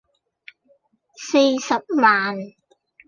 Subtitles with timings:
[1.29, 2.35] 四十萬